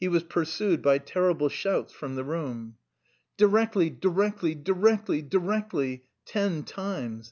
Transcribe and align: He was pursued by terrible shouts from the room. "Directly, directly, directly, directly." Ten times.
He 0.00 0.08
was 0.08 0.24
pursued 0.24 0.82
by 0.82 0.98
terrible 0.98 1.48
shouts 1.48 1.92
from 1.92 2.16
the 2.16 2.24
room. 2.24 2.74
"Directly, 3.36 3.88
directly, 3.90 4.52
directly, 4.56 5.22
directly." 5.22 6.02
Ten 6.26 6.64
times. 6.64 7.26